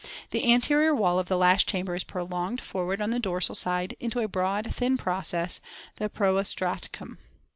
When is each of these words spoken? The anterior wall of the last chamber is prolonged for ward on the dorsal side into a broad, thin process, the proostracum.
The 0.31 0.51
anterior 0.51 0.95
wall 0.95 1.19
of 1.19 1.27
the 1.27 1.37
last 1.37 1.67
chamber 1.69 1.93
is 1.93 2.03
prolonged 2.03 2.59
for 2.59 2.85
ward 2.85 3.01
on 3.01 3.11
the 3.11 3.19
dorsal 3.19 3.53
side 3.53 3.95
into 3.99 4.19
a 4.21 4.27
broad, 4.27 4.73
thin 4.73 4.97
process, 4.97 5.59
the 5.97 6.09
proostracum. 6.09 7.19